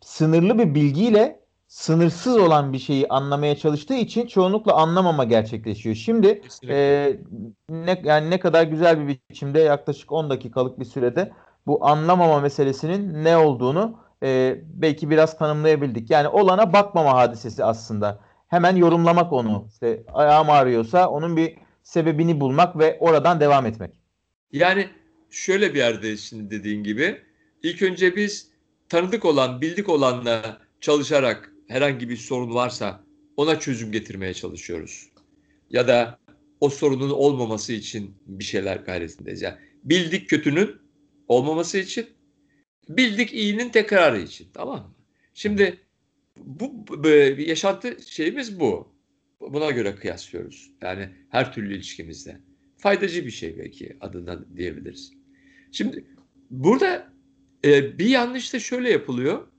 sınırlı 0.00 0.58
bir 0.58 0.74
bilgiyle 0.74 1.41
sınırsız 1.72 2.36
olan 2.36 2.72
bir 2.72 2.78
şeyi 2.78 3.08
anlamaya 3.08 3.56
çalıştığı 3.56 3.94
için 3.94 4.26
çoğunlukla 4.26 4.74
anlamama 4.74 5.24
gerçekleşiyor. 5.24 5.96
Şimdi 5.96 6.40
Kesinlikle. 6.40 7.04
e, 7.04 7.20
ne 7.68 8.02
yani 8.04 8.30
ne 8.30 8.40
kadar 8.40 8.64
güzel 8.64 9.08
bir 9.08 9.18
biçimde 9.30 9.60
yaklaşık 9.60 10.12
10 10.12 10.30
dakikalık 10.30 10.80
bir 10.80 10.84
sürede 10.84 11.32
bu 11.66 11.86
anlamama 11.86 12.40
meselesinin 12.40 13.24
ne 13.24 13.36
olduğunu 13.36 13.98
e, 14.22 14.60
belki 14.64 15.10
biraz 15.10 15.38
tanımlayabildik. 15.38 16.10
Yani 16.10 16.28
olana 16.28 16.72
bakmama 16.72 17.14
hadisesi 17.14 17.64
aslında. 17.64 18.20
Hemen 18.48 18.76
yorumlamak 18.76 19.32
onu. 19.32 19.66
İşte 19.72 20.04
ayağım 20.14 20.50
ağrıyorsa 20.50 21.08
onun 21.08 21.36
bir 21.36 21.56
sebebini 21.82 22.40
bulmak 22.40 22.78
ve 22.78 22.96
oradan 23.00 23.40
devam 23.40 23.66
etmek. 23.66 23.94
Yani 24.52 24.88
şöyle 25.30 25.74
bir 25.74 25.78
yerde 25.78 26.16
şimdi 26.16 26.50
dediğin 26.50 26.84
gibi 26.84 27.22
ilk 27.62 27.82
önce 27.82 28.16
biz 28.16 28.50
tanıdık 28.88 29.24
olan, 29.24 29.60
bildik 29.60 29.88
olanla 29.88 30.58
çalışarak 30.80 31.51
herhangi 31.72 32.08
bir 32.08 32.16
sorun 32.16 32.54
varsa 32.54 33.04
ona 33.36 33.60
çözüm 33.60 33.92
getirmeye 33.92 34.34
çalışıyoruz. 34.34 35.08
Ya 35.70 35.88
da 35.88 36.18
o 36.60 36.70
sorunun 36.70 37.10
olmaması 37.10 37.72
için 37.72 38.14
bir 38.26 38.44
şeyler 38.44 38.76
gayretindeyiz. 38.76 39.42
Yani 39.42 39.56
bildik 39.84 40.28
kötünün 40.28 40.70
olmaması 41.28 41.78
için, 41.78 42.06
bildik 42.88 43.32
iyinin 43.32 43.68
tekrarı 43.68 44.20
için. 44.20 44.48
Tamam 44.54 44.78
mı? 44.78 44.94
Şimdi 45.34 45.80
bu, 46.36 46.86
bu 46.88 47.08
yaşantı 47.40 47.96
şeyimiz 48.06 48.60
bu. 48.60 48.92
Buna 49.40 49.70
göre 49.70 49.94
kıyaslıyoruz. 49.94 50.70
Yani 50.82 51.08
her 51.30 51.52
türlü 51.52 51.74
ilişkimizde. 51.74 52.40
Faydacı 52.78 53.26
bir 53.26 53.30
şey 53.30 53.58
belki 53.58 53.96
adından 54.00 54.46
diyebiliriz. 54.56 55.12
Şimdi 55.72 56.04
burada 56.50 57.12
e, 57.64 57.98
bir 57.98 58.06
yanlış 58.06 58.54
da 58.54 58.58
şöyle 58.58 58.90
yapılıyor. 58.90 59.51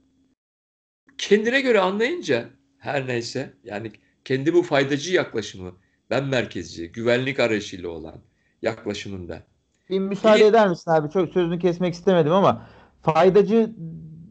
Kendine 1.18 1.60
göre 1.60 1.80
anlayınca 1.80 2.44
her 2.78 3.06
neyse 3.06 3.54
yani 3.64 3.92
kendi 4.24 4.54
bu 4.54 4.62
faydacı 4.62 5.14
yaklaşımı, 5.14 5.72
ben 6.10 6.24
merkezci, 6.24 6.92
güvenlik 6.92 7.40
arayışıyla 7.40 7.88
olan 7.88 8.14
yaklaşımında. 8.62 9.42
Bir 9.90 9.98
müsaade 9.98 10.40
İyi. 10.40 10.44
eder 10.44 10.68
misin 10.68 10.90
abi? 10.90 11.10
Çok 11.10 11.32
sözünü 11.32 11.58
kesmek 11.58 11.94
istemedim 11.94 12.32
ama 12.32 12.66
faydacı 13.02 13.70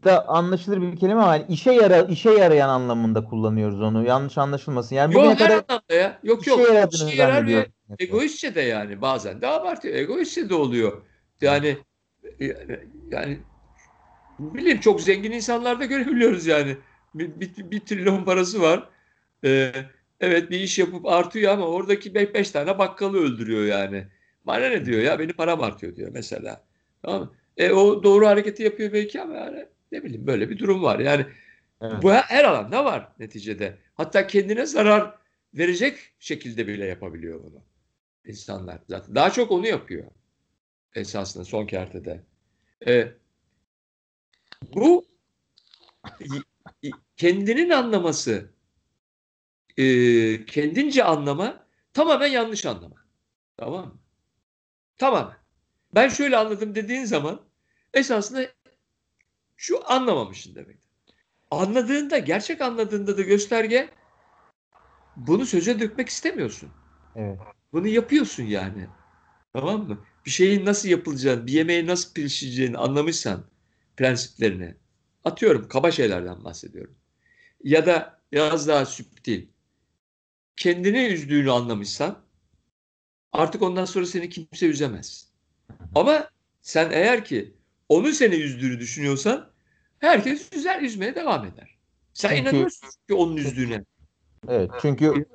da 0.04 0.28
anlaşılır 0.28 0.82
bir 0.82 0.96
kelime 0.96 1.20
ama 1.20 1.36
yani 1.36 1.46
işe 1.48 1.72
yara 1.72 2.02
işe 2.02 2.30
yarayan 2.30 2.68
anlamında 2.68 3.24
kullanıyoruz 3.24 3.80
onu. 3.80 4.04
Yanlış 4.04 4.38
anlaşılmasın. 4.38 4.96
Yani 4.96 5.14
Yok 5.14 5.24
her 5.24 5.38
kadar 5.38 5.50
anlamda 5.50 5.94
ya. 5.94 6.18
Yok 6.22 6.42
işe 6.42 6.50
yok. 6.50 6.94
İşe 6.94 7.16
yarar 7.16 7.46
ve 7.46 7.66
egoistçe 7.98 8.54
de 8.54 8.60
yani 8.60 9.02
bazen 9.02 9.40
de 9.40 9.46
abartıyor. 9.46 9.94
Egoistçe 9.94 10.48
de 10.48 10.54
oluyor. 10.54 11.02
Yani 11.40 11.76
yani, 12.40 12.78
yani 13.10 13.38
bileyim 14.38 14.80
çok 14.80 15.00
zengin 15.00 15.32
insanlarda 15.32 15.84
görebiliyoruz 15.84 16.46
yani. 16.46 16.76
Bir, 17.14 17.40
bir, 17.40 17.70
bir 17.70 17.80
trilyon 17.80 18.24
parası 18.24 18.62
var. 18.62 18.88
Ee, 19.44 19.72
evet 20.20 20.50
bir 20.50 20.60
iş 20.60 20.78
yapıp 20.78 21.06
artıyor 21.06 21.52
ama 21.52 21.66
oradaki 21.66 22.14
5 22.14 22.50
tane 22.50 22.78
bakkalı 22.78 23.18
öldürüyor 23.18 23.64
yani. 23.64 24.06
Bana 24.46 24.68
ne 24.68 24.86
diyor 24.86 25.00
ya 25.00 25.18
benim 25.18 25.36
param 25.36 25.62
artıyor 25.62 25.96
diyor 25.96 26.10
mesela. 26.12 26.64
Tamam 27.02 27.20
mı? 27.20 27.32
E, 27.56 27.70
o 27.70 28.02
doğru 28.02 28.26
hareketi 28.26 28.62
yapıyor 28.62 28.92
belki 28.92 29.22
ama 29.22 29.34
yani 29.34 29.66
ne 29.92 30.04
bileyim 30.04 30.26
böyle 30.26 30.50
bir 30.50 30.58
durum 30.58 30.82
var. 30.82 30.98
Yani 30.98 31.26
Evet. 31.82 32.02
bu 32.02 32.12
her, 32.12 32.44
alanda 32.44 32.84
var 32.84 33.08
neticede. 33.18 33.78
Hatta 33.94 34.26
kendine 34.26 34.66
zarar 34.66 35.14
verecek 35.54 35.98
şekilde 36.18 36.66
bile 36.66 36.84
yapabiliyor 36.84 37.42
bunu. 37.44 37.62
İnsanlar 38.26 38.78
zaten. 38.88 39.14
Daha 39.14 39.30
çok 39.30 39.50
onu 39.50 39.66
yapıyor. 39.66 40.04
Esasında 40.94 41.44
son 41.44 41.66
kertede. 41.66 42.22
Ee, 42.86 43.08
bu 44.74 45.06
kendinin 47.16 47.70
anlaması, 47.70 48.50
e, 49.76 49.84
kendince 50.46 51.04
anlama 51.04 51.66
tamamen 51.92 52.26
yanlış 52.26 52.66
anlama. 52.66 52.96
Tamam 53.56 53.86
mı? 53.86 53.98
Tamamen. 54.96 55.36
Ben 55.94 56.08
şöyle 56.08 56.36
anladım 56.36 56.74
dediğin 56.74 57.04
zaman 57.04 57.40
esasında 57.94 58.46
şu 59.56 59.90
anlamamışsın 59.92 60.54
demek. 60.54 60.78
Anladığında, 61.50 62.18
gerçek 62.18 62.60
anladığında 62.60 63.18
da 63.18 63.22
gösterge 63.22 63.90
bunu 65.16 65.46
söze 65.46 65.80
dökmek 65.80 66.08
istemiyorsun. 66.08 66.70
Evet. 67.16 67.38
Bunu 67.72 67.86
yapıyorsun 67.86 68.42
yani. 68.42 68.88
Tamam 69.52 69.88
mı? 69.88 70.04
Bir 70.26 70.30
şeyin 70.30 70.66
nasıl 70.66 70.88
yapılacağını, 70.88 71.46
bir 71.46 71.52
yemeği 71.52 71.86
nasıl 71.86 72.14
pişireceğini 72.14 72.78
anlamışsan 72.78 73.44
prensiplerini. 73.96 74.74
Atıyorum 75.24 75.68
kaba 75.68 75.90
şeylerden 75.90 76.44
bahsediyorum. 76.44 76.94
Ya 77.64 77.86
da 77.86 78.20
biraz 78.32 78.68
daha 78.68 78.86
süptil. 78.86 79.46
Kendini 80.56 81.04
üzdüğünü 81.06 81.50
anlamışsan 81.50 82.18
artık 83.32 83.62
ondan 83.62 83.84
sonra 83.84 84.06
seni 84.06 84.28
kimse 84.30 84.66
üzemez. 84.66 85.28
Ama 85.94 86.28
sen 86.62 86.90
eğer 86.92 87.24
ki 87.24 87.54
onu 87.88 88.12
seni 88.12 88.34
üzdüğünü 88.34 88.78
düşünüyorsan 88.80 89.50
herkes 89.98 90.52
üzer, 90.52 90.80
üzmeye 90.82 91.14
devam 91.14 91.44
eder. 91.44 91.78
Sen 92.14 92.28
Çünkü- 92.28 92.42
inanıyorsun 92.42 92.88
ki 93.08 93.14
onun 93.14 93.36
üzdüğüne. 93.36 93.84
Evet. 94.48 94.70
Çünkü 94.82 95.26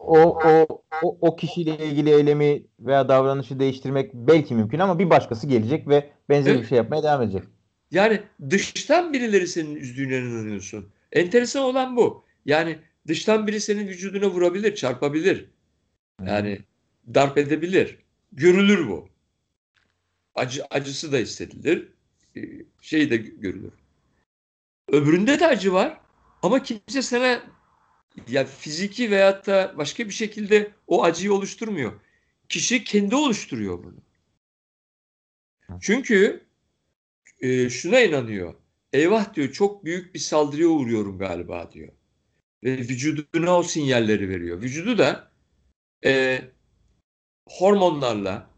o, 0.00 0.18
o, 0.20 0.66
o, 1.02 1.18
o 1.20 1.36
kişiyle 1.36 1.86
ilgili 1.86 2.10
eylemi 2.10 2.62
veya 2.80 3.08
davranışı 3.08 3.60
değiştirmek 3.60 4.14
belki 4.14 4.54
mümkün 4.54 4.78
ama 4.78 4.98
bir 4.98 5.10
başkası 5.10 5.46
gelecek 5.46 5.88
ve 5.88 6.10
benzer 6.28 6.50
Evet. 6.52 6.62
bir 6.62 6.68
şey 6.68 6.76
yapmaya 6.78 7.02
devam 7.02 7.22
edecek. 7.22 7.42
Yani 7.90 8.22
dıştan 8.50 9.12
birileri 9.12 9.48
senin 9.48 9.76
üzdüğüne 9.76 10.18
inanıyorsun. 10.18 10.92
Enteresan 11.12 11.62
olan 11.62 11.96
bu. 11.96 12.24
Yani 12.46 12.78
Dıştan 13.06 13.46
biri 13.46 13.60
senin 13.60 13.88
vücuduna 13.88 14.30
vurabilir, 14.30 14.74
çarpabilir. 14.74 15.46
Yani 16.26 16.58
darp 17.14 17.38
edebilir. 17.38 17.98
Görülür 18.32 18.88
bu. 18.88 19.08
Acı, 20.34 20.64
acısı 20.70 21.12
da 21.12 21.16
hissedilir. 21.16 21.88
Ee, 22.36 22.40
Şey 22.80 23.10
de 23.10 23.16
görülür. 23.16 23.72
Öbüründe 24.88 25.40
de 25.40 25.46
acı 25.46 25.72
var. 25.72 26.00
Ama 26.42 26.62
kimse 26.62 27.02
sana 27.02 27.42
ya 28.28 28.44
fiziki 28.44 29.10
veyahut 29.10 29.46
da 29.46 29.74
başka 29.76 30.06
bir 30.06 30.12
şekilde 30.12 30.70
o 30.86 31.04
acıyı 31.04 31.32
oluşturmuyor. 31.32 31.92
Kişi 32.48 32.84
kendi 32.84 33.14
oluşturuyor 33.14 33.84
bunu. 33.84 34.00
Çünkü 35.80 36.46
e, 37.40 37.70
şuna 37.70 38.00
inanıyor. 38.00 38.54
Eyvah 38.92 39.34
diyor 39.34 39.52
çok 39.52 39.84
büyük 39.84 40.14
bir 40.14 40.18
saldırıya 40.18 40.68
uğruyorum 40.68 41.18
galiba 41.18 41.72
diyor. 41.72 41.92
Ve 42.64 42.78
vücuduna 42.78 43.58
o 43.58 43.62
sinyalleri 43.62 44.28
veriyor. 44.28 44.62
Vücudu 44.62 44.98
da 44.98 45.30
e, 46.04 46.42
hormonlarla 47.48 48.50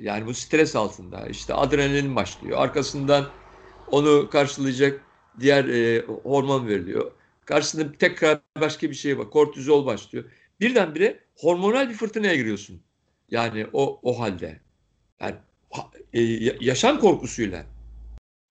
yani 0.00 0.26
bu 0.26 0.34
stres 0.34 0.76
altında 0.76 1.26
işte 1.26 1.54
adrenalin 1.54 2.16
başlıyor. 2.16 2.58
Arkasından 2.58 3.30
onu 3.90 4.30
karşılayacak 4.30 5.00
diğer 5.40 5.64
e, 5.64 6.06
hormon 6.06 6.68
veriliyor. 6.68 7.12
Karşısında 7.44 7.92
tekrar 7.92 8.40
başka 8.60 8.90
bir 8.90 8.94
şey 8.94 9.18
var. 9.18 9.30
Kortizol 9.30 9.86
başlıyor. 9.86 10.24
Birdenbire 10.60 11.20
hormonal 11.36 11.88
bir 11.88 11.94
fırtınaya 11.94 12.36
giriyorsun. 12.36 12.82
Yani 13.30 13.66
o 13.72 14.00
o 14.02 14.20
halde. 14.20 14.60
Yani 15.20 15.34
e, 16.12 16.22
ya- 16.22 16.54
yaşam 16.60 17.00
korkusuyla. 17.00 17.66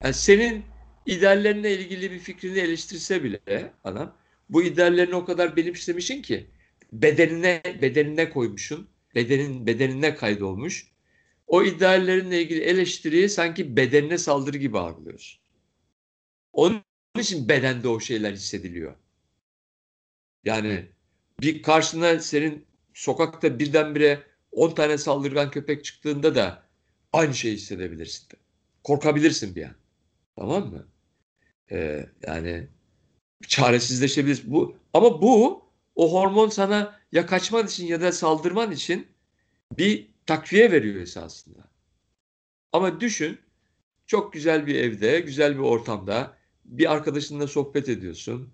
Yani 0.03 0.13
senin 0.13 0.65
ideallerine 1.05 1.71
ilgili 1.71 2.11
bir 2.11 2.19
fikrini 2.19 2.59
eleştirse 2.59 3.23
bile 3.23 3.73
adam 3.83 4.17
bu 4.49 4.63
ideallerini 4.63 5.15
o 5.15 5.25
kadar 5.25 5.55
benimsemişsin 5.55 6.21
ki 6.21 6.47
bedenine 6.91 7.61
bedenine 7.81 8.29
koymuşsun. 8.29 8.89
Bedenin 9.15 9.67
bedenine 9.67 10.15
kaydolmuş. 10.15 10.87
O 11.47 11.63
ideallerinle 11.63 12.41
ilgili 12.41 12.61
eleştiriyi 12.61 13.29
sanki 13.29 13.77
bedenine 13.77 14.17
saldırı 14.17 14.57
gibi 14.57 14.79
algılıyorsun. 14.79 15.41
Onun 16.53 16.83
için 17.19 17.49
bedende 17.49 17.87
o 17.87 17.99
şeyler 17.99 18.33
hissediliyor. 18.33 18.95
Yani 20.43 20.85
bir 21.41 21.61
karşına 21.61 22.19
senin 22.19 22.65
sokakta 22.93 23.59
birdenbire 23.59 24.23
10 24.51 24.75
tane 24.75 24.97
saldırgan 24.97 25.51
köpek 25.51 25.85
çıktığında 25.85 26.35
da 26.35 26.63
aynı 27.13 27.33
şeyi 27.33 27.55
hissedebilirsin. 27.55 28.27
Korkabilirsin 28.83 29.55
bir 29.55 29.63
an. 29.63 29.75
Tamam 30.37 30.69
mı? 30.69 30.87
Ee, 31.71 32.09
yani 32.27 32.67
çaresizleşebilirsin. 33.47 34.53
Bu, 34.53 34.77
ama 34.93 35.21
bu 35.21 35.63
o 35.95 36.13
hormon 36.13 36.49
sana 36.49 36.99
ya 37.11 37.25
kaçman 37.25 37.67
için 37.67 37.85
ya 37.87 38.01
da 38.01 38.11
saldırman 38.11 38.71
için 38.71 39.07
bir 39.77 40.07
takviye 40.25 40.71
veriyor 40.71 40.95
esasında. 40.95 41.59
Ama 42.73 43.01
düşün 43.01 43.39
çok 44.05 44.33
güzel 44.33 44.67
bir 44.67 44.75
evde, 44.75 45.19
güzel 45.19 45.53
bir 45.53 45.63
ortamda 45.63 46.37
bir 46.65 46.91
arkadaşınla 46.91 47.47
sohbet 47.47 47.89
ediyorsun. 47.89 48.53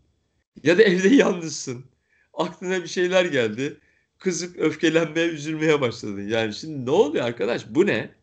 Ya 0.64 0.78
da 0.78 0.84
evde 0.84 1.08
yalnızsın. 1.16 1.86
Aklına 2.34 2.84
bir 2.84 2.88
şeyler 2.88 3.26
geldi. 3.26 3.78
Kızıp 4.20 4.60
öfkelenmeye, 4.60 5.28
üzülmeye 5.28 5.82
başladın. 5.82 6.28
Yani 6.28 6.54
şimdi 6.54 6.86
ne 6.86 6.92
oluyor 6.92 7.26
arkadaş? 7.26 7.66
Bu 7.70 7.88
ne? 7.88 8.16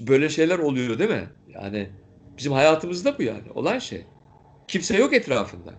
Böyle 0.00 0.28
şeyler 0.28 0.58
oluyor 0.58 0.98
değil 0.98 1.10
mi? 1.10 1.28
Yani 1.48 1.90
bizim 2.36 2.52
hayatımızda 2.52 3.18
bu 3.18 3.22
yani. 3.22 3.50
Olan 3.54 3.78
şey. 3.78 4.06
Kimse 4.68 4.96
yok 4.96 5.14
etrafında. 5.14 5.74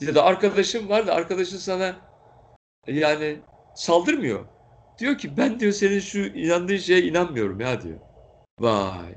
Ya 0.00 0.14
da 0.14 0.24
arkadaşım 0.24 0.88
var 0.88 1.06
da 1.06 1.14
arkadaşın 1.14 1.58
sana 1.58 1.96
yani 2.86 3.40
saldırmıyor. 3.74 4.46
Diyor 4.98 5.18
ki 5.18 5.36
ben 5.36 5.60
diyor 5.60 5.72
senin 5.72 6.00
şu 6.00 6.18
inandığın 6.18 6.76
şeye 6.76 7.02
inanmıyorum 7.02 7.60
ya 7.60 7.82
diyor. 7.82 8.00
Vay. 8.60 9.14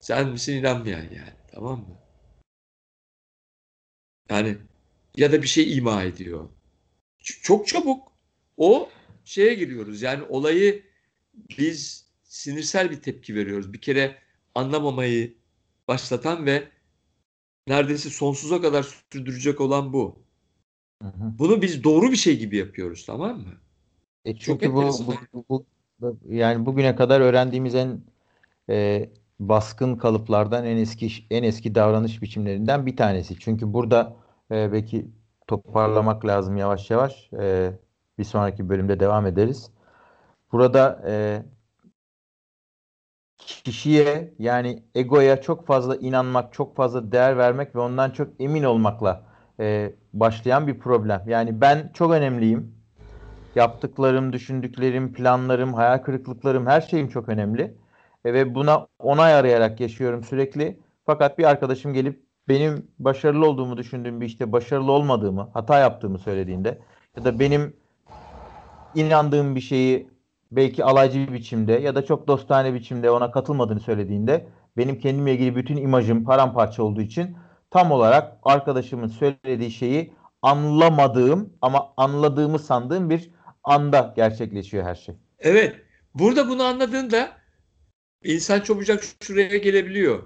Sen 0.00 0.28
misin 0.28 0.56
inanmayan 0.56 1.02
yani. 1.02 1.32
Tamam 1.52 1.78
mı? 1.80 1.98
Yani 4.30 4.56
ya 5.16 5.32
da 5.32 5.42
bir 5.42 5.46
şey 5.48 5.76
ima 5.76 6.02
ediyor. 6.02 6.48
Ç- 7.20 7.42
Çok 7.42 7.66
çabuk 7.66 8.12
o 8.56 8.90
şeye 9.24 9.54
giriyoruz. 9.54 10.02
Yani 10.02 10.24
olayı 10.28 10.82
biz 11.58 12.06
sinirsel 12.32 12.90
bir 12.90 13.02
tepki 13.02 13.34
veriyoruz. 13.34 13.72
Bir 13.72 13.80
kere 13.80 14.18
anlamamayı 14.54 15.34
başlatan 15.88 16.46
ve 16.46 16.68
neredeyse 17.66 18.10
sonsuza 18.10 18.60
kadar 18.62 19.02
sürdürecek 19.12 19.60
olan 19.60 19.92
bu. 19.92 20.24
Hı 21.02 21.08
hı. 21.08 21.32
Bunu 21.38 21.62
biz 21.62 21.84
doğru 21.84 22.10
bir 22.12 22.16
şey 22.16 22.38
gibi 22.38 22.56
yapıyoruz 22.56 23.06
tamam 23.06 23.38
mı? 23.38 23.60
E 24.24 24.36
Çok 24.40 24.62
çünkü 24.62 24.72
bu, 24.74 25.06
bu, 25.06 25.14
bu, 25.50 25.66
bu- 26.00 26.18
yani 26.28 26.66
bugüne 26.66 26.96
kadar 26.96 27.20
öğrendiğimiz 27.20 27.74
en 27.74 28.00
e, 28.70 29.10
baskın 29.40 29.96
kalıplardan 29.96 30.66
en 30.66 30.76
eski 30.76 31.10
en 31.30 31.42
eski 31.42 31.74
davranış 31.74 32.22
biçimlerinden 32.22 32.86
bir 32.86 32.96
tanesi. 32.98 33.40
Çünkü 33.40 33.72
burada 33.72 34.16
e, 34.52 34.72
belki 34.72 35.08
toparlamak 35.48 36.26
lazım 36.26 36.56
yavaş 36.56 36.90
yavaş. 36.90 37.30
E, 37.32 37.72
bir 38.18 38.24
sonraki 38.24 38.68
bölümde 38.68 39.00
devam 39.00 39.26
ederiz. 39.26 39.70
Burada 40.52 41.02
e, 41.08 41.42
kişiye 43.46 44.34
yani 44.38 44.82
egoya 44.94 45.40
çok 45.40 45.66
fazla 45.66 45.96
inanmak, 45.96 46.52
çok 46.52 46.76
fazla 46.76 47.12
değer 47.12 47.38
vermek 47.38 47.76
ve 47.76 47.80
ondan 47.80 48.10
çok 48.10 48.28
emin 48.40 48.62
olmakla 48.62 49.22
e, 49.60 49.92
başlayan 50.12 50.66
bir 50.66 50.78
problem. 50.78 51.22
Yani 51.26 51.60
ben 51.60 51.90
çok 51.94 52.12
önemliyim. 52.12 52.74
Yaptıklarım, 53.54 54.32
düşündüklerim, 54.32 55.12
planlarım, 55.12 55.74
hayal 55.74 55.98
kırıklıklarım, 55.98 56.66
her 56.66 56.80
şeyim 56.80 57.08
çok 57.08 57.28
önemli. 57.28 57.74
E, 58.24 58.34
ve 58.34 58.54
buna 58.54 58.86
onay 58.98 59.34
arayarak 59.34 59.80
yaşıyorum 59.80 60.22
sürekli. 60.24 60.78
Fakat 61.06 61.38
bir 61.38 61.44
arkadaşım 61.44 61.92
gelip 61.92 62.22
benim 62.48 62.86
başarılı 62.98 63.46
olduğumu 63.46 63.76
düşündüğüm 63.76 64.20
bir 64.20 64.26
işte 64.26 64.52
başarılı 64.52 64.92
olmadığımı, 64.92 65.50
hata 65.54 65.78
yaptığımı 65.78 66.18
söylediğinde 66.18 66.78
ya 67.16 67.24
da 67.24 67.38
benim 67.38 67.76
inandığım 68.94 69.56
bir 69.56 69.60
şeyi 69.60 70.08
belki 70.56 70.84
alaycı 70.84 71.18
bir 71.18 71.32
biçimde 71.32 71.72
ya 71.72 71.94
da 71.94 72.04
çok 72.04 72.28
dostane 72.28 72.74
biçimde 72.74 73.10
ona 73.10 73.30
katılmadığını 73.30 73.80
söylediğinde 73.80 74.46
benim 74.76 74.98
kendimle 74.98 75.32
ilgili 75.32 75.56
bütün 75.56 75.76
imajım 75.76 76.24
paramparça 76.24 76.82
olduğu 76.82 77.00
için 77.00 77.36
tam 77.70 77.92
olarak 77.92 78.38
arkadaşımın 78.42 79.08
söylediği 79.08 79.70
şeyi 79.70 80.12
anlamadığım 80.42 81.52
ama 81.62 81.92
anladığımı 81.96 82.58
sandığım 82.58 83.10
bir 83.10 83.30
anda 83.64 84.12
gerçekleşiyor 84.16 84.84
her 84.84 84.94
şey. 84.94 85.14
Evet. 85.38 85.76
Burada 86.14 86.48
bunu 86.48 86.62
anladığında 86.62 87.30
insan 88.24 88.60
çabucak 88.60 89.04
şuraya 89.20 89.56
gelebiliyor. 89.56 90.22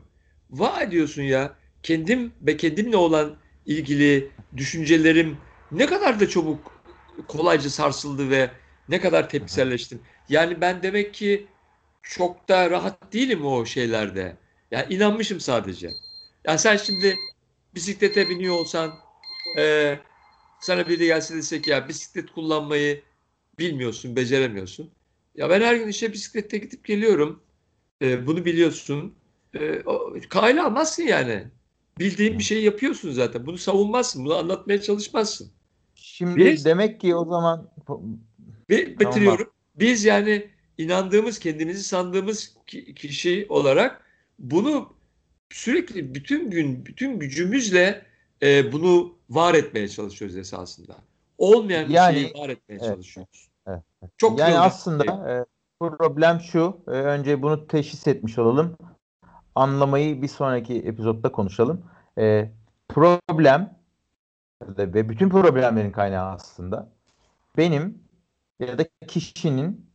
Vay 0.50 0.90
diyorsun 0.90 1.22
ya 1.22 1.52
kendim 1.82 2.32
ve 2.42 2.56
kendimle 2.56 2.96
olan 2.96 3.36
ilgili 3.66 4.30
düşüncelerim 4.56 5.38
ne 5.72 5.86
kadar 5.86 6.20
da 6.20 6.28
çabuk 6.28 6.82
kolayca 7.28 7.70
sarsıldı 7.70 8.30
ve 8.30 8.50
ne 8.88 9.00
kadar 9.00 9.28
tepkiselleştim. 9.28 10.02
Yani 10.28 10.60
ben 10.60 10.82
demek 10.82 11.14
ki 11.14 11.46
çok 12.02 12.48
da 12.48 12.70
rahat 12.70 13.12
değilim 13.12 13.46
o 13.46 13.64
şeylerde. 13.64 14.36
Yani 14.70 14.94
inanmışım 14.94 15.40
sadece. 15.40 15.90
Yani 16.44 16.58
sen 16.58 16.76
şimdi 16.76 17.16
bisiklete 17.74 18.28
biniyor 18.28 18.54
olsan 18.54 18.94
e, 19.58 19.98
sana 20.60 20.88
biri 20.88 21.06
gelse 21.06 21.34
desek 21.34 21.66
ya 21.66 21.88
bisiklet 21.88 22.30
kullanmayı 22.30 23.02
bilmiyorsun, 23.58 24.16
beceremiyorsun. 24.16 24.90
Ya 25.34 25.50
ben 25.50 25.60
her 25.60 25.74
gün 25.74 25.88
işe 25.88 26.12
bisiklette 26.12 26.58
gidip 26.58 26.84
geliyorum. 26.84 27.42
E, 28.02 28.26
bunu 28.26 28.44
biliyorsun. 28.44 29.14
E, 29.54 29.82
kale 30.28 30.62
almazsın 30.62 31.02
yani. 31.02 31.44
Bildiğin 31.98 32.38
bir 32.38 32.44
şeyi 32.44 32.64
yapıyorsun 32.64 33.12
zaten. 33.12 33.46
Bunu 33.46 33.58
savunmazsın. 33.58 34.24
Bunu 34.24 34.34
anlatmaya 34.34 34.82
çalışmazsın. 34.82 35.50
Şimdi 35.94 36.44
Biz- 36.44 36.64
demek 36.64 37.00
ki 37.00 37.14
o 37.14 37.24
zaman 37.24 37.70
Ve 38.70 38.98
bitiriyorum. 38.98 39.50
Biz 39.76 40.04
yani 40.04 40.48
inandığımız, 40.78 41.38
kendimizi 41.38 41.82
sandığımız 41.82 42.54
ki- 42.66 42.94
kişi 42.94 43.46
olarak 43.48 44.02
bunu 44.38 44.92
sürekli 45.50 46.14
bütün 46.14 46.50
gün, 46.50 46.86
bütün 46.86 47.18
gücümüzle 47.18 48.02
e, 48.42 48.72
bunu 48.72 49.14
var 49.30 49.54
etmeye 49.54 49.88
çalışıyoruz 49.88 50.36
esasında. 50.36 50.96
Olmayan 51.38 51.88
bir 51.88 51.94
Yani- 51.94 52.14
şeyi 52.14 52.34
var 52.34 52.48
etmeye 52.48 52.74
Evet. 52.80 52.84
çalışıyoruz. 52.84 53.48
Evet. 53.66 53.82
Çok 54.16 54.38
Yani 54.38 54.48
bir 54.48 54.52
şey. 54.52 54.58
aslında 54.58 55.04
e, 55.32 55.44
problem 55.80 56.40
şu. 56.40 56.78
e, 56.86 56.90
önce 56.90 57.42
bunu 57.42 57.66
teşhis 57.66 58.06
etmiş 58.06 58.38
olalım. 58.38 58.76
Anlamayı 59.54 60.22
bir 60.22 60.28
sonraki 60.28 60.74
epizodda 60.78 61.32
konuşalım. 61.32 61.84
E, 62.18 62.50
problem 62.88 63.76
ve 64.68 65.08
bütün 65.08 65.28
problemlerin 65.30 65.90
kaynağı 65.90 66.32
aslında 66.32 66.88
benim 67.56 67.98
ya 68.60 68.78
da 68.78 68.84
kişinin 69.08 69.86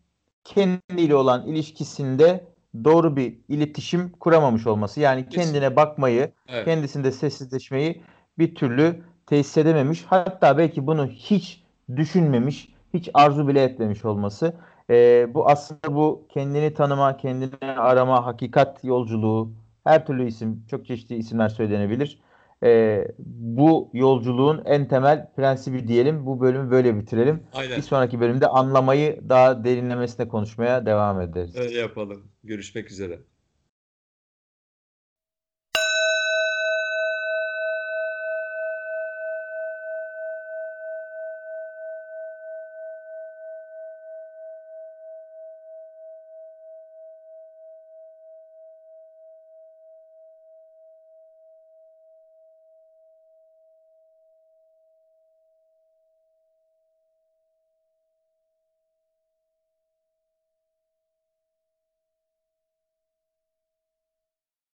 kendiyle 0.44 1.16
olan 1.16 1.48
ilişkisinde 1.48 2.48
doğru 2.84 3.16
bir 3.16 3.38
iletişim 3.50 4.10
kuramamış 4.10 4.68
olması. 4.68 5.00
Yani 5.00 5.30
kendine 5.30 5.76
bakmayı, 5.76 6.32
Evet. 6.48 6.66
kendisinde 6.66 7.12
sessizleşmeyi 7.12 8.02
bir 8.40 8.56
türlü 8.56 9.04
tesis 9.26 9.58
edememiş. 9.58 10.04
Hatta 10.08 10.58
belki 10.58 10.88
bunu 10.88 11.08
hiç 11.08 11.64
düşünmemiş, 11.96 12.70
hiç 12.94 13.10
arzu 13.14 13.48
bile 13.48 13.64
etmemiş 13.64 14.06
olması. 14.06 14.54
E, 14.90 15.28
bu 15.34 15.50
aslında 15.50 15.96
bu 15.96 16.26
kendini 16.30 16.74
tanıma, 16.74 17.18
kendini 17.18 17.66
arama, 17.78 18.26
hakikat 18.26 18.84
yolculuğu, 18.84 19.52
her 19.84 20.06
türlü 20.06 20.28
isim, 20.28 20.66
çok 20.70 20.86
çeşitli 20.86 21.16
isimler 21.16 21.50
söylenebilir. 21.50 22.20
E, 22.64 23.08
bu 23.20 23.90
yolculuğun 23.94 24.62
en 24.66 24.88
temel 24.88 25.28
prensibi 25.36 25.88
diyelim. 25.88 26.26
Bu 26.26 26.42
bölümü 26.42 26.72
böyle 26.72 26.96
bitirelim. 27.00 27.44
Aynen. 27.54 27.78
Bir 27.78 27.82
sonraki 27.82 28.20
bölümde 28.20 28.48
anlamayı 28.48 29.22
daha 29.30 29.64
derinlemesine 29.64 30.28
konuşmaya 30.28 30.86
devam 30.86 31.22
ederiz. 31.22 31.56
Öyle 31.56 31.78
yapalım. 31.78 32.24
Görüşmek 32.44 32.92
üzere. 32.92 33.20